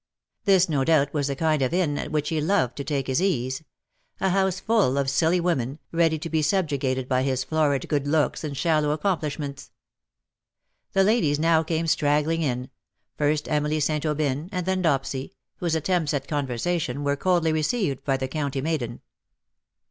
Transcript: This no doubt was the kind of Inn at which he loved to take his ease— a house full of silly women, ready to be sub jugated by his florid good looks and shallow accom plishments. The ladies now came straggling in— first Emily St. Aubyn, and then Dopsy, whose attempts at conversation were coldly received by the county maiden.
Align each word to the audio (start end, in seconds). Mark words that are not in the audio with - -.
This 0.45 0.67
no 0.67 0.83
doubt 0.83 1.13
was 1.13 1.27
the 1.27 1.35
kind 1.35 1.61
of 1.61 1.75
Inn 1.75 1.99
at 1.99 2.11
which 2.11 2.29
he 2.29 2.41
loved 2.41 2.75
to 2.77 2.83
take 2.83 3.05
his 3.05 3.21
ease— 3.21 3.63
a 4.19 4.29
house 4.31 4.59
full 4.59 4.97
of 4.97 5.11
silly 5.11 5.39
women, 5.39 5.77
ready 5.91 6.17
to 6.17 6.27
be 6.27 6.41
sub 6.41 6.67
jugated 6.69 7.07
by 7.07 7.21
his 7.21 7.43
florid 7.43 7.87
good 7.87 8.07
looks 8.07 8.43
and 8.43 8.57
shallow 8.57 8.97
accom 8.97 9.21
plishments. 9.21 9.69
The 10.93 11.03
ladies 11.03 11.37
now 11.37 11.61
came 11.61 11.85
straggling 11.85 12.41
in— 12.41 12.71
first 13.19 13.47
Emily 13.47 13.79
St. 13.79 14.03
Aubyn, 14.03 14.49
and 14.51 14.65
then 14.65 14.81
Dopsy, 14.81 15.33
whose 15.57 15.75
attempts 15.75 16.15
at 16.15 16.27
conversation 16.27 17.03
were 17.03 17.15
coldly 17.15 17.51
received 17.53 18.03
by 18.03 18.17
the 18.17 18.27
county 18.27 18.59
maiden. 18.61 19.01